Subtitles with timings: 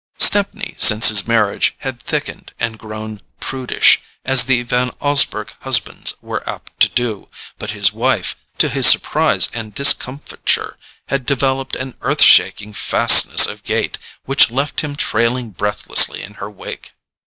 [0.17, 6.41] Stepney, since his marriage, had thickened and grown prudish, as the Van Osburgh husbands were
[6.49, 7.27] apt to do;
[7.59, 10.79] but his wife, to his surprise and discomfiture,
[11.09, 16.49] had developed an earth shaking fastness of gait which left him trailing breathlessly in her
[16.49, 16.93] wake.